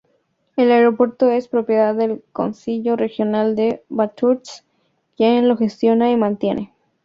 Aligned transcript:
El 0.55 0.71
aeropuerto 0.71 1.29
es 1.29 1.47
propiedad 1.47 1.93
del 1.93 2.23
Concilio 2.33 2.95
Regional 2.95 3.55
de 3.55 3.83
Bathurst, 3.87 4.65
quien 5.15 5.47
lo 5.47 5.57
gestiona 5.57 6.09
y 6.09 6.17
mantiene. 6.17 6.73